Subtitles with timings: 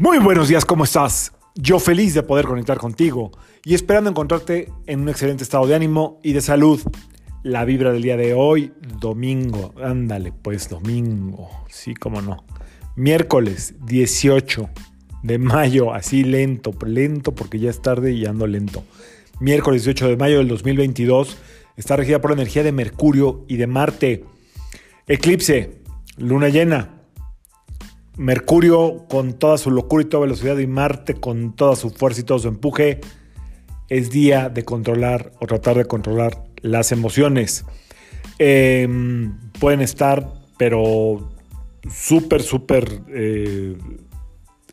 [0.00, 1.32] Muy buenos días, ¿cómo estás?
[1.54, 3.30] Yo feliz de poder conectar contigo
[3.64, 6.80] y esperando encontrarte en un excelente estado de ánimo y de salud.
[7.44, 12.44] La vibra del día de hoy, domingo, ándale, pues domingo, sí, cómo no.
[12.96, 14.68] Miércoles 18
[15.22, 18.82] de mayo, así lento, lento porque ya es tarde y ando lento.
[19.38, 21.36] Miércoles 18 de mayo del 2022
[21.76, 24.24] está regida por la energía de Mercurio y de Marte.
[25.06, 25.82] Eclipse,
[26.16, 27.03] luna llena,
[28.16, 32.24] Mercurio con toda su locura y toda velocidad y Marte con toda su fuerza y
[32.24, 33.00] todo su empuje,
[33.88, 37.64] es día de controlar o tratar de controlar las emociones.
[38.38, 41.30] Em, pueden estar, pero
[41.90, 43.76] súper, súper eh,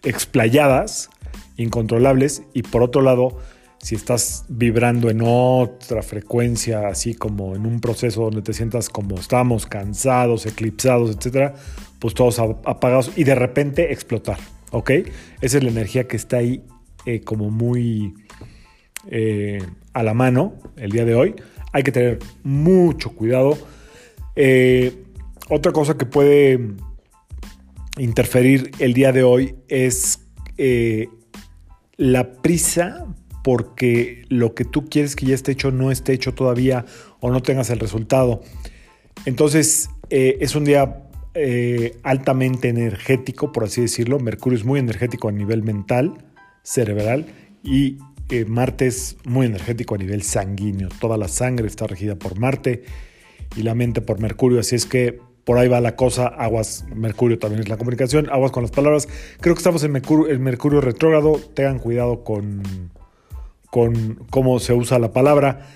[0.04, 1.10] explayadas,
[1.58, 3.38] incontrolables, y por otro lado,
[3.80, 9.16] si estás vibrando en otra frecuencia, así como en un proceso donde te sientas como
[9.16, 11.56] estamos, cansados, eclipsados, etcétera,
[12.02, 14.40] pues todos apagados y de repente explotar,
[14.72, 14.90] ¿ok?
[15.40, 16.64] Esa es la energía que está ahí
[17.06, 18.16] eh, como muy
[19.12, 19.64] eh,
[19.94, 21.36] a la mano el día de hoy.
[21.72, 23.56] Hay que tener mucho cuidado.
[24.36, 25.04] Eh,
[25.48, 26.72] otra cosa que puede
[28.00, 30.28] interferir el día de hoy es
[31.98, 33.06] la prisa
[33.44, 36.84] porque lo que tú quieres que ya esté hecho no esté hecho todavía
[37.20, 38.42] o no tengas el resultado.
[39.26, 44.20] Entonces es un día eh, altamente energético, por así decirlo.
[44.20, 46.26] Mercurio es muy energético a nivel mental,
[46.64, 47.26] cerebral
[47.64, 47.98] y
[48.30, 50.90] eh, Marte es muy energético a nivel sanguíneo.
[51.00, 52.84] Toda la sangre está regida por Marte
[53.56, 54.60] y la mente por Mercurio.
[54.60, 56.28] Así es que por ahí va la cosa.
[56.28, 58.30] Aguas, Mercurio también es la comunicación.
[58.30, 59.08] Aguas con las palabras.
[59.40, 61.40] Creo que estamos en Mercurio, Mercurio retrógrado.
[61.54, 62.64] Tengan cuidado con
[63.72, 65.68] con cómo se usa la palabra.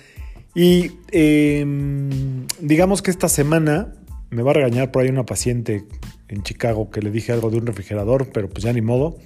[0.54, 3.94] Y em, digamos que esta semana
[4.30, 5.86] me va a regañar por ahí una paciente
[6.28, 9.16] en Chicago que le dije algo de un refrigerador, pero pues ya ni modo.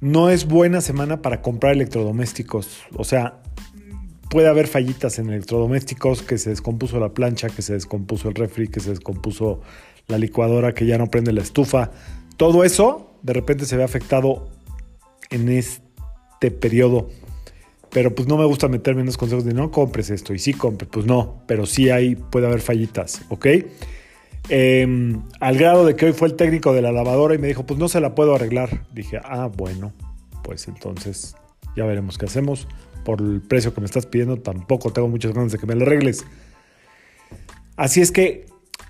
[0.00, 2.82] No es buena semana para comprar electrodomésticos.
[2.94, 3.42] O sea,
[4.30, 8.68] puede haber fallitas en electrodomésticos, que se descompuso la plancha, que se descompuso el refri,
[8.68, 9.60] que se descompuso
[10.06, 11.90] la licuadora, que ya no prende la estufa.
[12.36, 14.48] Todo eso de repente se ve afectado
[15.30, 17.08] en este periodo
[17.90, 20.52] pero pues no me gusta meterme en los consejos de no compres esto y sí
[20.52, 23.46] compres, pues no, pero sí hay, puede haber fallitas, ¿ok?
[24.48, 27.66] Em, al grado de que hoy fue el técnico de la lavadora y me dijo,
[27.66, 28.86] pues no se la puedo arreglar.
[28.92, 29.92] Dije, ah, bueno,
[30.42, 31.34] pues entonces
[31.76, 32.66] ya veremos qué hacemos.
[33.04, 35.84] Por el precio que me estás pidiendo, tampoco tengo muchas ganas de que me la
[35.84, 36.24] arregles.
[37.76, 38.46] Así es que,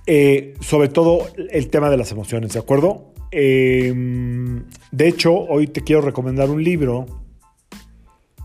[0.06, 3.12] eh, sobre todo el tema de las emociones, ¿de acuerdo?
[3.30, 7.06] Em, de hecho, hoy te quiero recomendar un libro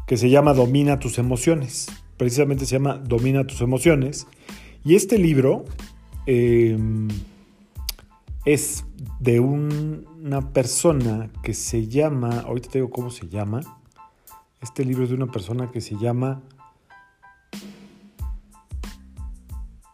[0.05, 1.87] que se llama Domina tus emociones.
[2.17, 4.27] Precisamente se llama Domina tus emociones.
[4.83, 5.65] Y este libro
[6.25, 7.07] em,
[8.45, 8.85] es
[9.19, 13.61] de una persona que se llama, ahorita te digo cómo se llama.
[14.61, 16.41] Este libro es de una persona que se llama...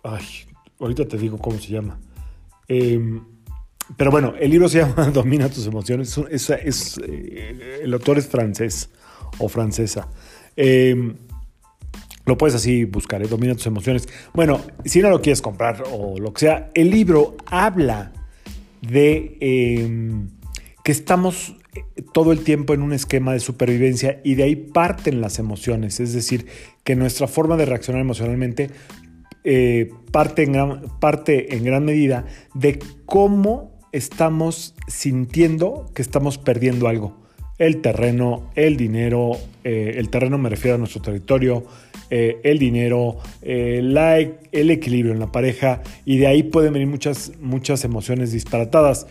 [0.04, 0.26] Ay,
[0.80, 2.00] ahorita te digo cómo se llama.
[2.68, 3.24] Em,
[3.98, 6.18] pero bueno, el libro se llama Domina tus emociones.
[6.30, 8.90] Es, eh, el autor es francés
[9.38, 10.08] o francesa.
[10.56, 11.16] Em,
[12.26, 13.28] lo puedes así buscar, ¿eh?
[13.28, 14.08] domina tus emociones.
[14.34, 18.12] Bueno, si no lo quieres comprar o lo que sea, el libro habla
[18.82, 20.30] de em,
[20.84, 25.22] que estamos eh, todo el tiempo en un esquema de supervivencia y de ahí parten
[25.22, 26.46] las emociones, es decir,
[26.84, 28.70] que nuestra forma de reaccionar emocionalmente
[29.44, 37.29] eh, parte, en parte en gran medida de cómo estamos sintiendo que estamos perdiendo algo
[37.60, 39.34] el terreno, el dinero,
[39.66, 41.66] eh, el terreno me refiero a nuestro territorio,
[42.10, 43.84] eh, el dinero, eh,
[44.52, 49.06] el equilibrio en la pareja y de ahí pueden venir muchas, muchas emociones disparatadas.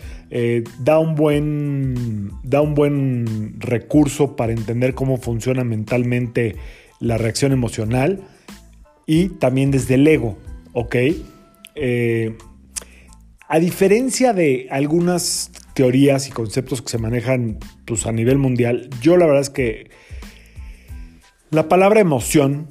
[0.80, 6.56] da, un buen, da un buen recurso para entender cómo funciona mentalmente
[6.98, 8.22] la reacción emocional
[9.06, 10.38] y también desde el ego,
[10.72, 10.96] ¿ok?
[13.50, 19.16] a diferencia de algunas teorías y conceptos que se manejan pues, a nivel mundial, yo
[19.16, 19.90] la verdad es que
[21.50, 22.66] la palabra emoción,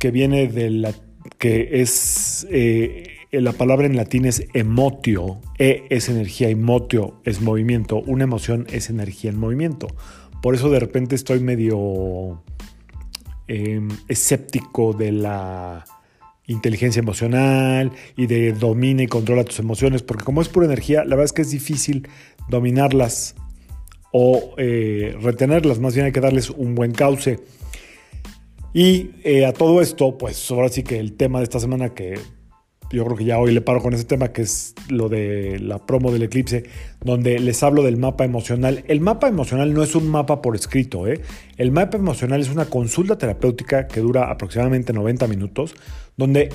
[0.00, 0.92] que viene de la
[1.38, 8.00] que es eh, la palabra en latín es emotio, e es energía, emotio es movimiento,
[8.00, 9.86] una emoción es energía en movimiento.
[10.42, 12.42] Por eso de repente estoy medio
[13.46, 15.84] em, escéptico de la
[16.46, 21.10] inteligencia emocional y de domina y controla tus emociones, porque como es pura energía, la
[21.10, 22.08] verdad es que es difícil
[22.48, 23.36] dominarlas
[24.12, 27.38] o eh, retenerlas, más bien hay que darles un buen cauce.
[28.72, 32.18] Y eh, a todo esto, pues ahora sí que el tema de esta semana que
[32.90, 35.86] yo creo que ya hoy le paro con ese tema que es lo de la
[35.86, 36.64] promo del eclipse,
[37.00, 38.84] donde les hablo del mapa emocional.
[38.88, 41.20] El mapa emocional no es un mapa por escrito, ¿eh?
[41.56, 45.74] el mapa emocional es una consulta terapéutica que dura aproximadamente 90 minutos,
[46.16, 46.50] donde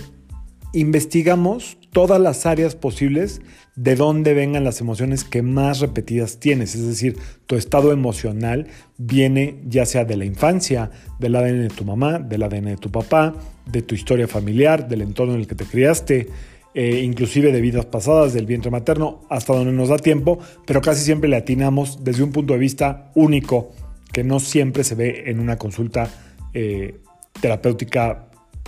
[0.76, 3.42] investigamos todas las áreas posibles
[3.78, 6.76] de dónde vengan las emociones que más repetidas tienes.
[6.76, 8.68] Es decir, tu estado emocional
[8.98, 12.92] viene ya sea de la infancia, del ADN de tu mamá, del ADN de tu
[12.92, 13.36] papá,
[13.66, 16.28] de tu historia familiar, del entorno en el que te criaste,
[16.74, 21.06] eh, inclusive de vidas pasadas, del vientre materno, hasta donde nos da tiempo, pero casi
[21.06, 23.72] siempre le atinamos desde un punto de vista único,
[24.12, 26.10] que no siempre se ve en una consulta
[26.54, 27.00] eh,
[27.40, 28.28] terapéutica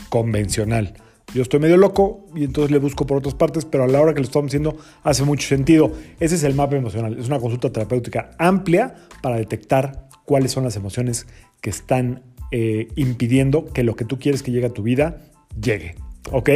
[0.10, 0.94] convencional
[1.34, 4.14] yo estoy medio loco y entonces le busco por otras partes, pero a la hora
[4.14, 5.92] que lo estamos haciendo hace mucho sentido.
[6.20, 7.18] Ese es el mapa emocional.
[7.20, 11.28] Es una consulta terapéutica amplia para detectar cuáles son las emociones
[11.62, 15.18] que están eh, impidiendo que lo que tú quieres que llegue a tu vida
[15.62, 15.96] llegue.
[16.32, 16.50] ¿Ok?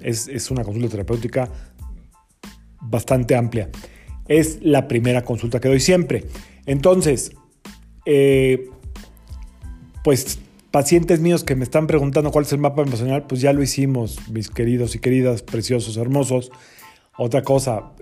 [0.00, 1.50] Es, una consulta terapéutica
[2.80, 3.68] bastante amplia.
[4.28, 6.24] Es la primera consulta que doy siempre.
[6.64, 7.32] Entonces,
[8.06, 8.70] eh,
[10.02, 10.38] pues
[10.70, 14.28] pacientes míos que me están preguntando cuál es el mapa emocional, pues ya lo hicimos,
[14.30, 16.50] mis queridos y queridas, preciosos, hermosos.
[17.18, 17.92] Otra cosa,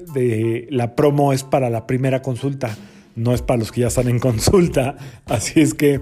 [0.70, 2.76] la promo es para la primera consulta,
[3.14, 4.96] no es para los que ya están en consulta.
[5.26, 6.00] Así es que,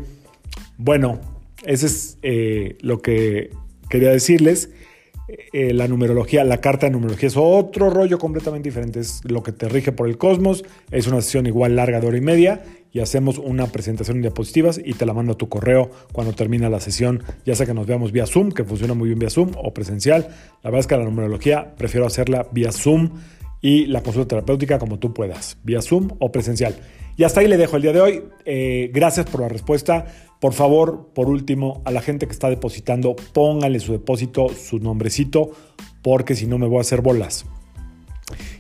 [0.79, 1.21] bueno,
[1.65, 3.51] eso es eh, lo que
[3.91, 4.71] quería decirles.
[5.29, 9.01] Eh, la numerología, la carta de numerología es otro rollo completamente diferente.
[9.01, 10.65] Es lo que te rige por el cosmos.
[10.91, 14.81] Es una sesión igual larga de hora y media y hacemos una presentación en diapositivas
[14.83, 17.87] y te la mando a tu correo cuando termina la sesión, ya sea que nos
[17.87, 20.29] veamos vía Zoom, que funciona muy bien vía Zoom, o presencial.
[20.63, 23.11] La verdad es que la numerología prefiero hacerla vía Zoom
[23.63, 26.77] y la consulta terapéutica como tú puedas, vía Zoom o presencial.
[27.17, 28.23] Y hasta ahí le dejo el día de hoy.
[28.45, 30.07] Eh, gracias por la respuesta.
[30.43, 35.53] Por favor, por último, a la gente que está depositando, póngale su depósito, su nombrecito,
[36.03, 37.47] porque si no me voy a hacer bolas.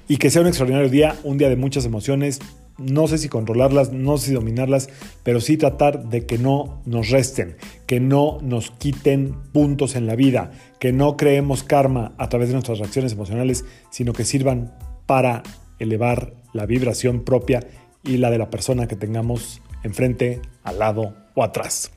[0.06, 2.38] Y que sea un extraordinario día, un día de muchas emociones,
[2.78, 4.90] no sé si controlarlas, no sé si dominarlas,
[5.24, 7.56] pero sí tratar de que no nos resten,
[7.88, 12.54] que no nos quiten puntos en la vida, que no creemos karma a través de
[12.54, 14.72] nuestras reacciones emocionales, sino que sirvan
[15.06, 15.42] para
[15.80, 17.66] elevar la vibración propia
[18.04, 21.90] y la de la persona que tengamos enfrente, al lado o atrás.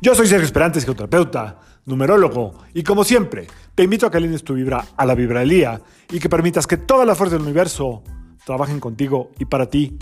[0.00, 4.54] Yo soy Sergio Esperantes, geoterapeuta, numerólogo, y como siempre, te invito a que alines tu
[4.54, 5.80] vibra a la vibralía
[6.10, 8.02] y que permitas que toda la fuerza del universo
[8.44, 9.98] trabajen contigo y para ti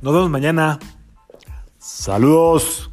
[0.00, 0.78] nos vemos mañana.
[1.78, 2.91] Saludos.